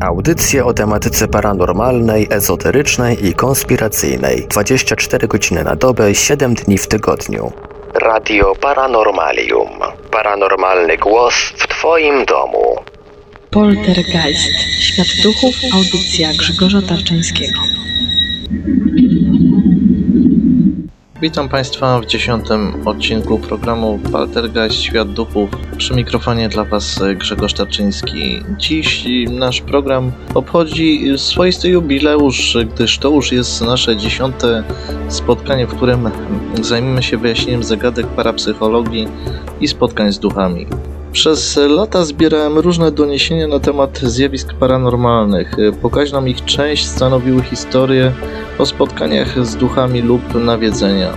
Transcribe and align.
Audycje 0.00 0.64
o 0.64 0.72
tematyce 0.72 1.28
paranormalnej, 1.28 2.26
ezoterycznej 2.30 3.26
i 3.26 3.34
konspiracyjnej. 3.34 4.46
24 4.50 5.28
godziny 5.28 5.64
na 5.64 5.76
dobę, 5.76 6.14
7 6.14 6.54
dni 6.54 6.78
w 6.78 6.86
tygodniu. 6.86 7.52
Radio 7.94 8.54
Paranormalium. 8.60 9.68
Paranormalny 10.10 10.96
głos 10.96 11.34
w 11.56 11.66
Twoim 11.66 12.24
domu. 12.24 12.76
Poltergeist. 13.50 14.58
Świat 14.80 15.06
duchów. 15.22 15.54
Audycja 15.74 16.28
Grzegorza 16.38 16.82
Tarczyńskiego. 16.88 17.58
Witam 21.22 21.48
Państwa 21.48 22.00
w 22.00 22.06
dziesiątym 22.06 22.88
odcinku 22.88 23.38
programu 23.38 24.00
Poltergeist 24.12 24.76
Świat 24.76 25.12
Duchów. 25.12 25.50
Przy 25.76 25.94
mikrofonie 25.94 26.48
dla 26.48 26.64
Was 26.64 27.00
Grzegorz 27.16 27.54
Tarczyński. 27.54 28.42
Dziś 28.58 29.04
nasz 29.30 29.60
program 29.60 30.12
obchodzi 30.34 31.12
swoisty 31.16 31.68
jubileusz, 31.68 32.56
gdyż 32.74 32.98
to 32.98 33.10
już 33.10 33.32
jest 33.32 33.60
nasze 33.60 33.96
dziesiąte 33.96 34.62
spotkanie, 35.08 35.66
w 35.66 35.74
którym 35.74 36.10
zajmiemy 36.62 37.02
się 37.02 37.16
wyjaśnieniem 37.16 37.64
zagadek 37.64 38.06
parapsychologii 38.06 39.08
i 39.60 39.68
spotkań 39.68 40.12
z 40.12 40.18
duchami. 40.18 40.66
Przez 41.18 41.56
lata 41.68 42.04
zbierałem 42.04 42.58
różne 42.58 42.92
doniesienia 42.92 43.48
na 43.48 43.60
temat 43.60 43.98
zjawisk 43.98 44.54
paranormalnych. 44.54 45.56
Pokaźną 45.82 46.24
ich 46.24 46.44
część 46.44 46.86
stanowiły 46.86 47.42
historie 47.42 48.12
o 48.58 48.66
spotkaniach 48.66 49.46
z 49.46 49.56
duchami 49.56 50.02
lub 50.02 50.34
nawiedzenia. 50.34 51.12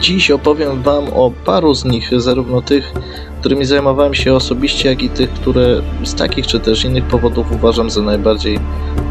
Dziś 0.00 0.30
opowiem 0.30 0.82
Wam 0.82 1.04
o 1.14 1.32
paru 1.44 1.74
z 1.74 1.84
nich, 1.84 2.20
zarówno 2.20 2.62
tych, 2.62 2.92
którymi 3.40 3.64
zajmowałem 3.64 4.14
się 4.14 4.34
osobiście, 4.34 4.88
jak 4.88 5.02
i 5.02 5.08
tych, 5.08 5.30
które 5.30 5.82
z 6.04 6.14
takich 6.14 6.46
czy 6.46 6.60
też 6.60 6.84
innych 6.84 7.04
powodów 7.04 7.52
uważam 7.52 7.90
za 7.90 8.02
najbardziej 8.02 8.58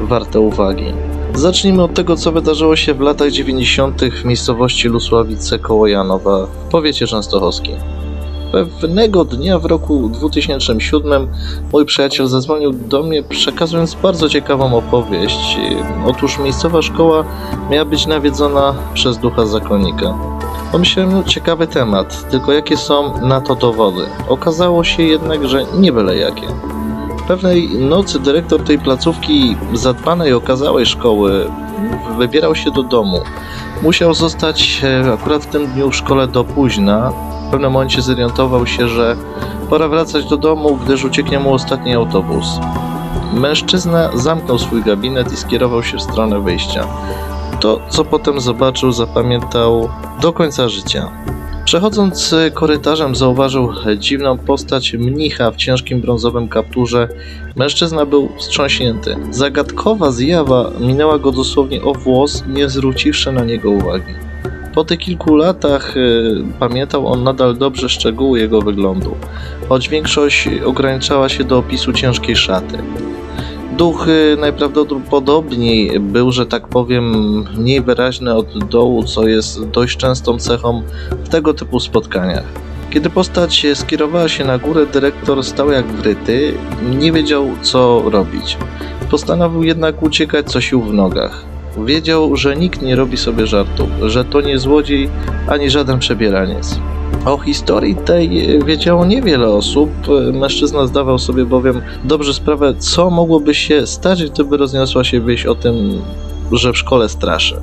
warte 0.02 0.40
uwagi. 0.40 0.94
Zacznijmy 1.34 1.84
od 1.84 1.94
tego, 1.94 2.16
co 2.16 2.32
wydarzyło 2.32 2.76
się 2.76 2.94
w 2.94 3.00
latach 3.00 3.32
90. 3.32 4.02
w 4.02 4.26
miejscowości 4.26 4.88
Lusławice 4.88 5.60
koło 5.60 5.88
Janowa 5.88 6.46
w 6.46 6.70
powiecie 6.72 7.08
częstochowskim. 7.08 7.76
Pewnego 8.54 9.26
dnia 9.26 9.60
w 9.60 9.66
roku 9.66 10.10
2007 10.10 11.28
mój 11.72 11.86
przyjaciel 11.86 12.28
zadzwonił 12.28 12.74
do 12.74 13.04
mnie, 13.04 13.24
przekazując 13.24 13.96
bardzo 13.96 14.30
ciekawą 14.30 14.78
opowieść. 14.78 15.58
Otóż 16.06 16.40
miejscowa 16.40 16.82
szkoła 16.82 17.24
miała 17.70 17.86
być 17.86 18.08
nawiedzona 18.08 18.76
przez 18.94 19.18
ducha 19.18 19.46
zakonnika. 19.46 20.18
Pomyślałem, 20.72 21.12
no 21.12 21.24
ciekawy 21.24 21.68
temat, 21.68 22.30
tylko 22.30 22.52
jakie 22.54 22.78
są 22.78 23.28
na 23.28 23.42
to 23.42 23.56
dowody. 23.56 24.06
Okazało 24.28 24.84
się 24.84 25.04
jednak, 25.04 25.48
że 25.48 25.66
nie 25.80 25.92
byle 25.92 26.18
jakie. 26.18 26.48
Pewnej 27.28 27.70
nocy 27.70 28.20
dyrektor 28.20 28.64
tej 28.64 28.80
placówki 28.80 29.56
zadbanej 29.74 30.34
okazałej 30.34 30.86
szkoły 30.86 31.52
wybierał 32.18 32.56
się 32.56 32.72
do 32.72 32.84
domu. 32.84 33.22
Musiał 33.82 34.14
zostać 34.14 34.82
e, 34.84 35.14
akurat 35.14 35.44
w 35.44 35.48
tym 35.48 35.68
dniu 35.68 35.92
w 35.92 35.96
szkole 35.96 36.28
do 36.28 36.44
późna, 36.44 37.14
pewnym 37.54 37.72
momencie 37.72 38.02
zorientował 38.02 38.68
się, 38.68 38.88
że 38.88 39.16
pora 39.70 39.88
wracać 39.88 40.26
do 40.26 40.38
domu, 40.38 40.80
gdyż 40.86 41.06
ucieknie 41.06 41.40
mu 41.40 41.54
ostatni 41.54 41.94
autobus. 41.94 42.46
Mężczyzna 43.34 44.18
zamknął 44.18 44.60
swój 44.60 44.84
gabinet 44.84 45.34
i 45.34 45.38
skierował 45.38 45.84
się 45.84 45.98
w 45.98 46.02
stronę 46.02 46.40
wyjścia. 46.40 46.88
To, 47.60 47.80
co 47.90 48.06
potem 48.06 48.42
zobaczył, 48.42 48.92
zapamiętał 48.92 49.90
do 50.22 50.34
końca 50.34 50.70
życia. 50.70 51.12
Przechodząc 51.66 52.36
korytarzem 52.54 53.16
zauważył 53.16 53.70
dziwną 53.98 54.38
postać 54.38 54.94
mnicha 54.94 55.52
w 55.52 55.56
ciężkim 55.56 56.02
brązowym 56.02 56.48
kapturze. 56.48 57.08
Mężczyzna 57.56 58.06
był 58.06 58.30
wstrząśnięty. 58.38 59.18
Zagadkowa 59.32 60.12
zjawa 60.12 60.72
minęła 60.80 61.20
go 61.20 61.32
dosłownie 61.32 61.84
o 61.84 61.94
włos, 61.94 62.44
nie 62.48 62.70
zwróciwszy 62.70 63.32
na 63.32 63.44
niego 63.44 63.72
uwagi. 63.72 64.33
Po 64.74 64.84
tych 64.84 65.00
kilku 65.00 65.36
latach 65.36 65.98
y, 65.98 66.44
pamiętał 66.60 67.08
on 67.08 67.24
nadal 67.24 67.58
dobrze 67.58 67.90
szczegóły 67.90 68.40
jego 68.40 68.62
wyglądu, 68.62 69.16
choć 69.70 69.90
większość 69.90 70.50
ograniczała 70.66 71.30
się 71.30 71.44
do 71.44 71.58
opisu 71.58 71.94
ciężkiej 71.94 72.36
szaty. 72.36 72.78
Duch 73.78 74.08
y, 74.08 74.38
najprawdopodobniej 74.40 76.00
był, 76.00 76.32
że 76.32 76.46
tak 76.46 76.68
powiem, 76.68 77.14
mniej 77.58 77.82
wyraźny 77.82 78.36
od 78.36 78.66
dołu, 78.66 79.04
co 79.04 79.28
jest 79.28 79.66
dość 79.70 79.98
częstą 79.98 80.38
cechą 80.38 80.84
w 81.24 81.30
tego 81.30 81.54
typu 81.54 81.80
spotkaniach. 81.80 82.46
Kiedy 82.90 83.10
postać 83.10 83.66
skierowała 83.74 84.30
się 84.30 84.46
na 84.46 84.58
górę, 84.58 84.86
dyrektor 84.86 85.44
stał 85.44 85.72
jak 85.72 85.86
wryty, 85.86 86.54
nie 87.00 87.12
wiedział 87.12 87.48
co 87.62 88.04
robić. 88.06 88.58
Postanowił 89.12 89.64
jednak 89.64 90.04
uciekać 90.04 90.46
co 90.52 90.62
sił 90.62 90.82
w 90.82 90.94
nogach. 90.94 91.53
Wiedział, 91.78 92.36
że 92.36 92.56
nikt 92.56 92.82
nie 92.82 92.96
robi 92.96 93.18
sobie 93.18 93.48
żartów, 93.48 93.90
że 94.02 94.26
to 94.26 94.42
nie 94.42 94.60
złodziej 94.60 95.10
ani 95.48 95.70
żaden 95.70 96.00
przebieraniec. 96.00 96.80
O 97.26 97.38
historii 97.38 97.96
tej 97.96 98.30
wiedziało 98.66 99.06
niewiele 99.06 99.48
osób. 99.48 99.90
Mężczyzna 100.34 100.88
zdawał 100.88 101.20
sobie 101.20 101.46
bowiem 101.46 101.82
dobrze 102.04 102.34
sprawę, 102.34 102.74
co 102.80 103.10
mogłoby 103.10 103.56
się 103.56 103.88
stać, 103.88 104.26
gdyby 104.26 104.58
rozniosła 104.58 105.04
się 105.04 105.22
wieść 105.22 105.46
o 105.46 105.56
tym, 105.56 106.02
że 106.52 106.74
w 106.74 106.78
szkole 106.78 107.10
straszy. 107.10 107.56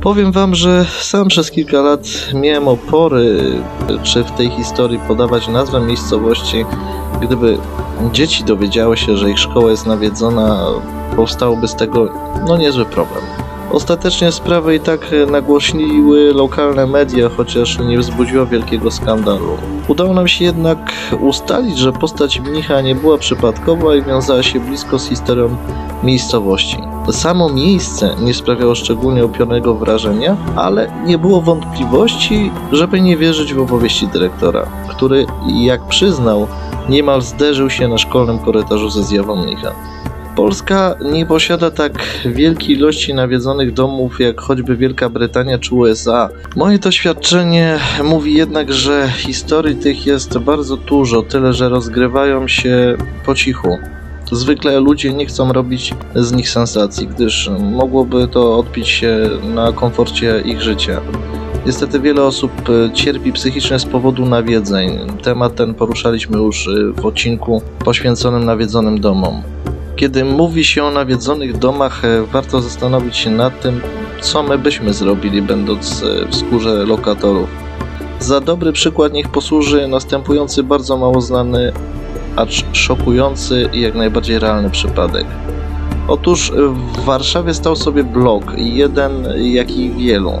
Powiem 0.00 0.32
wam, 0.32 0.54
że 0.54 0.86
sam 1.00 1.28
przez 1.28 1.50
kilka 1.50 1.80
lat 1.80 2.00
miałem 2.34 2.68
opory, 2.68 3.40
czy 4.02 4.24
w 4.24 4.30
tej 4.30 4.50
historii 4.50 4.98
podawać 5.08 5.48
nazwę 5.48 5.80
miejscowości. 5.80 6.64
Gdyby 7.22 7.58
dzieci 8.12 8.44
dowiedziały 8.44 8.96
się, 8.96 9.16
że 9.16 9.30
ich 9.30 9.38
szkoła 9.38 9.70
jest 9.70 9.86
nawiedzona, 9.86 10.66
powstałby 11.16 11.68
z 11.68 11.74
tego 11.74 12.08
no 12.48 12.56
niezły 12.56 12.84
problem. 12.84 13.45
Ostatecznie 13.76 14.32
sprawę 14.32 14.76
i 14.76 14.80
tak 14.80 15.10
nagłośniły 15.30 16.32
lokalne 16.34 16.86
media, 16.86 17.28
chociaż 17.28 17.78
nie 17.78 17.98
wzbudziła 17.98 18.46
wielkiego 18.46 18.90
skandalu. 18.90 19.56
Udało 19.88 20.14
nam 20.14 20.28
się 20.28 20.44
jednak 20.44 20.92
ustalić, 21.20 21.78
że 21.78 21.92
postać 21.92 22.40
mnicha 22.40 22.80
nie 22.80 22.94
była 22.94 23.18
przypadkowa 23.18 23.94
i 23.94 24.02
wiązała 24.02 24.42
się 24.42 24.60
blisko 24.60 24.98
z 24.98 25.08
historią 25.08 25.56
miejscowości. 26.02 26.78
Samo 27.10 27.48
miejsce 27.48 28.14
nie 28.20 28.34
sprawiało 28.34 28.74
szczególnie 28.74 29.24
upionego 29.24 29.74
wrażenia, 29.74 30.36
ale 30.56 30.92
nie 31.06 31.18
było 31.18 31.42
wątpliwości, 31.42 32.50
żeby 32.72 33.00
nie 33.00 33.16
wierzyć 33.16 33.54
w 33.54 33.60
opowieści 33.60 34.08
dyrektora, 34.08 34.66
który, 34.88 35.26
jak 35.48 35.88
przyznał, 35.88 36.46
niemal 36.88 37.22
zderzył 37.22 37.70
się 37.70 37.88
na 37.88 37.98
szkolnym 37.98 38.38
korytarzu 38.38 38.90
ze 38.90 39.02
zjawą 39.02 39.36
mnicha. 39.36 39.72
Polska 40.36 40.94
nie 41.12 41.26
posiada 41.26 41.70
tak 41.70 41.92
wielkiej 42.24 42.76
ilości 42.76 43.14
nawiedzonych 43.14 43.72
domów 43.72 44.20
jak 44.20 44.40
choćby 44.40 44.76
Wielka 44.76 45.08
Brytania 45.08 45.58
czy 45.58 45.74
USA. 45.74 46.28
Moje 46.56 46.78
doświadczenie 46.78 47.78
mówi 48.04 48.34
jednak, 48.34 48.72
że 48.72 49.08
historii 49.16 49.76
tych 49.76 50.06
jest 50.06 50.38
bardzo 50.38 50.76
dużo, 50.76 51.22
tyle 51.22 51.52
że 51.52 51.68
rozgrywają 51.68 52.48
się 52.48 52.96
po 53.26 53.34
cichu. 53.34 53.78
Zwykle 54.32 54.80
ludzie 54.80 55.12
nie 55.12 55.26
chcą 55.26 55.52
robić 55.52 55.94
z 56.14 56.32
nich 56.32 56.50
sensacji, 56.50 57.08
gdyż 57.08 57.50
mogłoby 57.60 58.28
to 58.28 58.58
odbić 58.58 58.88
się 58.88 59.30
na 59.54 59.72
komforcie 59.72 60.42
ich 60.44 60.62
życia. 60.62 61.00
Niestety 61.66 62.00
wiele 62.00 62.22
osób 62.24 62.52
cierpi 62.94 63.32
psychicznie 63.32 63.78
z 63.78 63.84
powodu 63.84 64.26
nawiedzeń. 64.26 64.98
Temat 65.22 65.54
ten 65.54 65.74
poruszaliśmy 65.74 66.38
już 66.38 66.68
w 66.96 67.06
odcinku 67.06 67.62
poświęconym 67.84 68.44
nawiedzonym 68.44 69.00
domom. 69.00 69.42
Kiedy 69.96 70.24
mówi 70.24 70.64
się 70.64 70.84
o 70.84 70.90
nawiedzonych 70.90 71.58
domach, 71.58 72.02
warto 72.32 72.60
zastanowić 72.60 73.16
się 73.16 73.30
nad 73.30 73.60
tym, 73.60 73.80
co 74.20 74.42
my 74.42 74.58
byśmy 74.58 74.92
zrobili, 74.92 75.42
będąc 75.42 76.04
w 76.30 76.36
skórze 76.36 76.84
lokatorów. 76.84 77.48
Za 78.20 78.40
dobry 78.40 78.72
przykład 78.72 79.12
niech 79.12 79.28
posłuży 79.28 79.88
następujący 79.88 80.62
bardzo 80.62 80.96
mało 80.96 81.20
znany, 81.20 81.72
acz 82.36 82.64
szokujący 82.72 83.68
i 83.72 83.80
jak 83.80 83.94
najbardziej 83.94 84.38
realny 84.38 84.70
przypadek. 84.70 85.26
Otóż 86.08 86.52
w 86.94 87.04
Warszawie 87.04 87.54
stał 87.54 87.76
sobie 87.76 88.04
blok, 88.04 88.44
jeden 88.56 89.26
jak 89.36 89.70
i 89.70 89.90
wielu. 89.90 90.32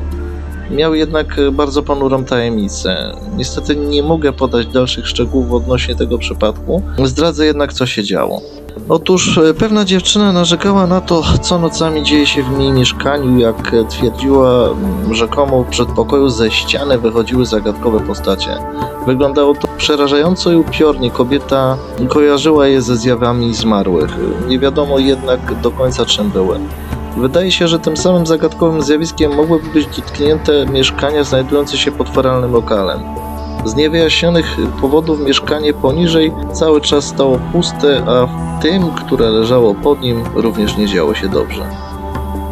Miał 0.70 0.94
jednak 0.94 1.36
bardzo 1.52 1.82
ponurą 1.82 2.24
tajemnicę. 2.24 3.12
Niestety 3.36 3.76
nie 3.76 4.02
mogę 4.02 4.32
podać 4.32 4.66
dalszych 4.66 5.06
szczegółów 5.08 5.52
odnośnie 5.52 5.94
tego 5.94 6.18
przypadku, 6.18 6.82
zdradzę 7.04 7.46
jednak 7.46 7.72
co 7.72 7.86
się 7.86 8.04
działo. 8.04 8.40
Otóż 8.88 9.40
pewna 9.58 9.84
dziewczyna 9.84 10.32
narzekała 10.32 10.86
na 10.86 11.00
to, 11.00 11.22
co 11.40 11.58
nocami 11.58 12.02
dzieje 12.02 12.26
się 12.26 12.42
w 12.42 12.60
jej 12.60 12.72
mieszkaniu. 12.72 13.38
Jak 13.38 13.72
twierdziła, 13.88 14.68
rzekomo 15.10 15.62
w 15.62 15.66
przedpokoju 15.66 16.28
ze 16.28 16.50
ściany 16.50 16.98
wychodziły 16.98 17.46
zagadkowe 17.46 18.00
postacie. 18.00 18.58
Wyglądało 19.06 19.54
to 19.54 19.68
przerażająco 19.76 20.52
i 20.52 20.56
upiornie. 20.56 21.10
Kobieta 21.10 21.76
kojarzyła 22.08 22.66
je 22.66 22.82
ze 22.82 22.96
zjawami 22.96 23.54
zmarłych. 23.54 24.10
Nie 24.48 24.58
wiadomo 24.58 24.98
jednak 24.98 25.60
do 25.60 25.70
końca 25.70 26.04
czym 26.04 26.30
były. 26.30 26.58
Wydaje 27.16 27.52
się, 27.52 27.68
że 27.68 27.78
tym 27.78 27.96
samym 27.96 28.26
zagadkowym 28.26 28.82
zjawiskiem 28.82 29.34
mogłyby 29.34 29.68
być 29.68 29.86
dotknięte 29.96 30.66
mieszkania 30.66 31.24
znajdujące 31.24 31.76
się 31.76 31.92
pod 31.92 32.08
feralnym 32.08 32.52
lokalem. 32.52 33.25
Z 33.66 33.74
niewyjaśnionych 33.74 34.56
powodów 34.80 35.20
mieszkanie 35.20 35.74
poniżej 35.74 36.32
cały 36.52 36.80
czas 36.80 37.04
stało 37.04 37.40
puste, 37.52 38.02
a 38.06 38.26
w 38.26 38.62
tym, 38.62 38.90
które 38.90 39.30
leżało 39.30 39.74
pod 39.74 40.00
nim, 40.00 40.24
również 40.34 40.76
nie 40.76 40.86
działo 40.86 41.14
się 41.14 41.28
dobrze. 41.28 41.66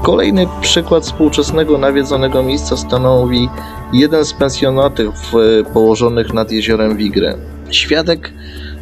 Kolejny 0.02 0.46
przykład 0.60 1.04
współczesnego 1.04 1.78
nawiedzonego 1.78 2.42
miejsca 2.42 2.76
stanowi 2.76 3.48
jeden 3.92 4.24
z 4.24 4.32
pensjonatów 4.32 5.14
e, 5.34 5.64
położonych 5.64 6.32
nad 6.32 6.52
jeziorem 6.52 6.96
Wigre. 6.96 7.38
Świadek 7.70 8.32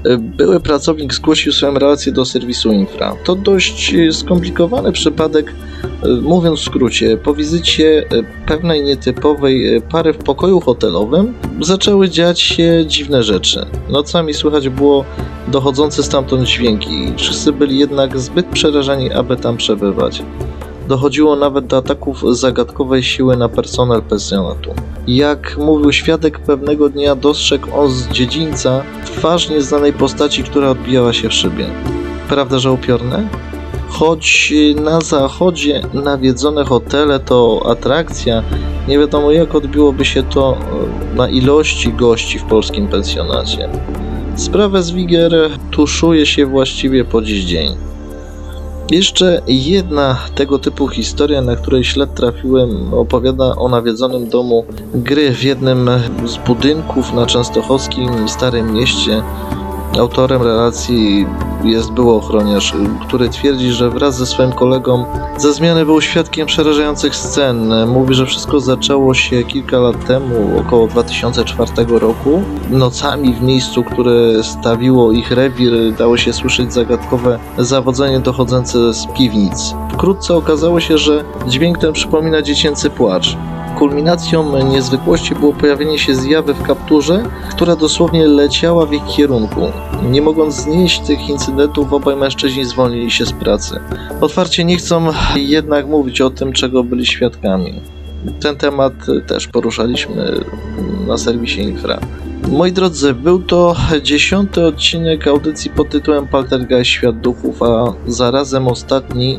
e, 0.04 0.18
były 0.18 0.60
pracownik 0.60 1.14
zgłosił 1.14 1.52
swoją 1.52 1.74
relację 1.74 2.12
do 2.12 2.24
serwisu 2.24 2.72
infra. 2.72 3.16
To 3.24 3.34
dość 3.34 3.94
e, 3.94 4.12
skomplikowany 4.12 4.92
przypadek, 4.92 5.54
mówiąc 6.22 6.60
w 6.60 6.64
skrócie. 6.64 7.16
Po 7.16 7.34
wizycie 7.34 8.04
pewnej 8.46 8.82
nietypowej 8.82 9.82
pary 9.82 10.12
w 10.12 10.18
pokoju 10.18 10.60
hotelowym 10.60 11.34
zaczęły 11.60 12.08
dziać 12.08 12.40
się 12.40 12.84
dziwne 12.86 13.22
rzeczy. 13.22 13.66
Nocami 13.88 14.34
słychać 14.34 14.68
było 14.68 15.04
dochodzące 15.48 16.02
stamtąd 16.02 16.48
dźwięki. 16.48 17.12
Wszyscy 17.16 17.52
byli 17.52 17.78
jednak 17.78 18.18
zbyt 18.18 18.46
przerażeni, 18.46 19.12
aby 19.12 19.36
tam 19.36 19.56
przebywać. 19.56 20.22
Dochodziło 20.88 21.36
nawet 21.36 21.66
do 21.66 21.76
ataków 21.76 22.24
zagadkowej 22.30 23.02
siły 23.02 23.36
na 23.36 23.48
personel 23.48 24.02
pensjonatu. 24.02 24.70
Jak 25.06 25.56
mówił 25.58 25.92
świadek, 25.92 26.38
pewnego 26.38 26.88
dnia 26.88 27.16
dostrzegł 27.16 27.68
on 27.76 27.90
z 27.90 28.08
dziedzińca 28.08 28.82
twarz 29.04 29.50
nieznanej 29.50 29.92
postaci, 29.92 30.44
która 30.44 30.70
odbijała 30.70 31.12
się 31.12 31.28
w 31.28 31.32
szybie. 31.32 31.66
Prawda, 32.28 32.58
że 32.58 32.72
upiorne? 32.72 33.28
Choć 33.92 34.52
na 34.84 35.00
zachodzie 35.00 35.82
nawiedzone 35.94 36.64
hotele 36.64 37.20
to 37.20 37.62
atrakcja, 37.70 38.42
nie 38.88 38.98
wiadomo 38.98 39.32
jak 39.32 39.54
odbiłoby 39.54 40.04
się 40.04 40.22
to 40.22 40.56
na 41.14 41.28
ilości 41.28 41.92
gości 41.92 42.38
w 42.38 42.44
polskim 42.44 42.88
pensjonacie. 42.88 43.68
Sprawę 44.36 44.82
z 44.82 44.90
Wiger 44.90 45.32
tuszuje 45.70 46.26
się 46.26 46.46
właściwie 46.46 47.04
po 47.04 47.22
dziś 47.22 47.44
dzień. 47.44 47.76
Jeszcze 48.90 49.42
jedna 49.46 50.18
tego 50.34 50.58
typu 50.58 50.88
historia, 50.88 51.42
na 51.42 51.56
której 51.56 51.84
śled 51.84 52.14
trafiłem, 52.14 52.94
opowiada 52.94 53.56
o 53.56 53.68
nawiedzonym 53.68 54.28
domu 54.28 54.64
gry 54.94 55.30
w 55.34 55.44
jednym 55.44 55.90
z 56.26 56.36
budynków 56.36 57.12
na 57.12 57.26
częstochowskim 57.26 58.28
Starym 58.28 58.72
Mieście. 58.72 59.22
Autorem 59.98 60.42
relacji 60.42 61.26
jest 61.64 61.92
był 61.92 62.16
ochroniarz, 62.16 62.74
który 63.06 63.28
twierdzi, 63.28 63.72
że 63.72 63.90
wraz 63.90 64.16
ze 64.16 64.26
swoim 64.26 64.52
kolegą 64.52 65.04
ze 65.36 65.52
zmiany 65.52 65.84
był 65.84 66.00
świadkiem 66.00 66.46
przerażających 66.46 67.16
scen. 67.16 67.88
Mówi, 67.88 68.14
że 68.14 68.26
wszystko 68.26 68.60
zaczęło 68.60 69.14
się 69.14 69.44
kilka 69.44 69.78
lat 69.78 70.06
temu, 70.06 70.58
około 70.60 70.86
2004 70.86 71.72
roku. 71.88 72.42
Nocami 72.70 73.34
w 73.34 73.42
miejscu, 73.42 73.84
które 73.84 74.42
stawiło 74.42 75.12
ich 75.12 75.30
rewir, 75.30 75.94
dało 75.98 76.16
się 76.16 76.32
słyszeć 76.32 76.72
zagadkowe 76.72 77.38
zawodzenie 77.58 78.20
dochodzące 78.20 78.94
z 78.94 79.06
piwnic. 79.06 79.74
Wkrótce 79.92 80.34
okazało 80.34 80.80
się, 80.80 80.98
że 80.98 81.24
dźwięk 81.46 81.78
ten 81.78 81.92
przypomina 81.92 82.42
dziecięcy 82.42 82.90
płacz. 82.90 83.36
Kulminacją 83.82 84.64
niezwykłości 84.64 85.34
było 85.34 85.52
pojawienie 85.52 85.98
się 85.98 86.14
zjawy 86.14 86.54
w 86.54 86.62
kapturze, 86.62 87.22
która 87.50 87.76
dosłownie 87.76 88.26
leciała 88.26 88.86
w 88.86 88.92
ich 88.92 89.02
kierunku. 89.16 89.60
Nie 90.10 90.22
mogąc 90.22 90.54
znieść 90.54 91.00
tych 91.00 91.28
incydentów, 91.28 91.92
obaj 91.92 92.16
mężczyźni 92.16 92.64
zwolnili 92.64 93.10
się 93.10 93.26
z 93.26 93.32
pracy. 93.32 93.80
Otwarcie 94.20 94.64
nie 94.64 94.76
chcą 94.76 95.06
jednak 95.36 95.86
mówić 95.86 96.20
o 96.20 96.30
tym, 96.30 96.52
czego 96.52 96.84
byli 96.84 97.06
świadkami. 97.06 97.80
Ten 98.40 98.56
temat 98.56 98.92
też 99.26 99.48
poruszaliśmy 99.48 100.40
na 101.06 101.18
serwisie 101.18 101.60
Infra. 101.60 101.98
Moi 102.48 102.72
drodzy, 102.72 103.14
był 103.14 103.42
to 103.42 103.76
dziesiąty 104.02 104.66
odcinek 104.66 105.28
audycji 105.28 105.70
pod 105.70 105.88
tytułem 105.88 106.28
Paltergeist 106.28 106.90
Świat 106.90 107.20
Duchów, 107.20 107.62
a 107.62 107.92
zarazem 108.06 108.68
ostatni 108.68 109.38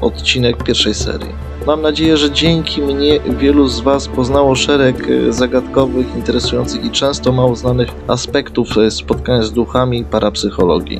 odcinek 0.00 0.62
pierwszej 0.62 0.94
serii. 0.94 1.44
Mam 1.66 1.82
nadzieję, 1.82 2.16
że 2.16 2.30
dzięki 2.30 2.82
mnie 2.82 3.20
wielu 3.20 3.68
z 3.68 3.80
Was 3.80 4.08
poznało 4.08 4.54
szereg 4.54 5.08
e, 5.08 5.32
zagadkowych, 5.32 6.16
interesujących 6.16 6.84
i 6.84 6.90
często 6.90 7.32
mało 7.32 7.56
znanych 7.56 7.88
aspektów 8.08 8.78
e, 8.78 8.90
spotkania 8.90 9.42
z 9.42 9.52
duchami 9.52 9.98
i 10.00 10.04
parapsychologii. 10.04 10.98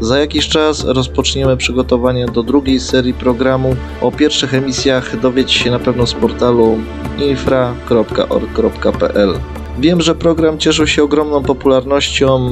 Za 0.00 0.18
jakiś 0.18 0.48
czas 0.48 0.84
rozpoczniemy 0.84 1.56
przygotowania 1.56 2.26
do 2.26 2.42
drugiej 2.42 2.80
serii 2.80 3.14
programu. 3.14 3.76
O 4.00 4.12
pierwszych 4.12 4.54
emisjach 4.54 5.20
dowiecie 5.20 5.58
się 5.58 5.70
na 5.70 5.78
pewno 5.78 6.06
z 6.06 6.14
portalu 6.14 6.78
infra.org.pl. 7.18 8.58
Wiem, 9.78 10.00
że 10.00 10.14
program 10.14 10.58
cieszył 10.58 10.86
się 10.86 11.02
ogromną 11.02 11.42
popularnością. 11.42 12.50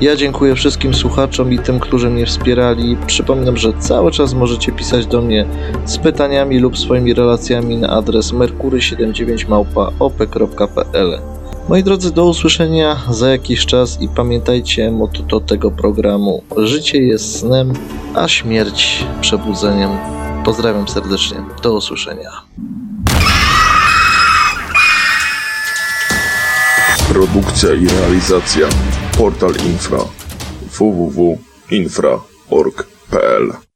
Ja 0.00 0.16
dziękuję 0.16 0.54
wszystkim 0.54 0.94
słuchaczom 0.94 1.52
i 1.52 1.58
tym, 1.58 1.80
którzy 1.80 2.10
mnie 2.10 2.26
wspierali. 2.26 2.96
Przypominam, 3.06 3.56
że 3.56 3.72
cały 3.78 4.10
czas 4.10 4.34
możecie 4.34 4.72
pisać 4.72 5.06
do 5.06 5.22
mnie 5.22 5.46
z 5.84 5.98
pytaniami 5.98 6.58
lub 6.58 6.78
swoimi 6.78 7.14
relacjami 7.14 7.76
na 7.76 7.88
adres 7.88 8.32
merkury79małpa.op.pl 8.32 11.20
Moi 11.68 11.82
drodzy, 11.82 12.12
do 12.12 12.24
usłyszenia 12.24 12.96
za 13.10 13.30
jakiś 13.30 13.66
czas 13.66 14.00
i 14.00 14.08
pamiętajcie 14.08 14.90
motto 14.90 15.40
tego 15.40 15.70
programu. 15.70 16.42
Życie 16.56 17.02
jest 17.02 17.38
snem, 17.38 17.72
a 18.14 18.28
śmierć 18.28 19.06
przebudzeniem. 19.20 19.90
Pozdrawiam 20.44 20.88
serdecznie. 20.88 21.36
Do 21.62 21.74
usłyszenia. 21.74 22.30
Produkcja 27.08 27.74
i 27.74 27.88
realizacja 27.88 28.68
Portal 29.18 29.50
Infra 29.66 30.06
www.infra.org.pl 30.78 33.67